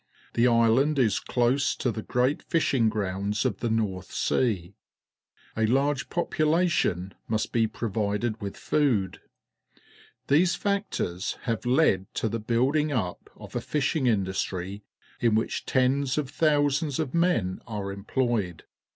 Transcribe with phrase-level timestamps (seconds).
[0.33, 4.73] The island is close to the great fishing grounds of the North Sea.
[5.55, 9.19] A large population must be proA'ided with food.
[10.25, 14.81] These factors have led to the building up of a fisliing industry
[15.19, 18.63] in which tens of thousands of men are employed.